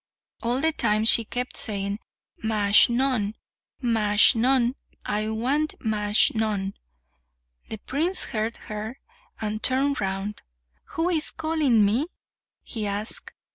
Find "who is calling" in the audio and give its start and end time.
10.95-11.85